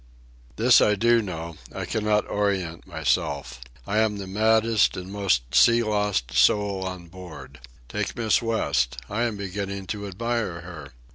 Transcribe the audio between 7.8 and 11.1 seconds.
Take Miss West. I am beginning to admire her.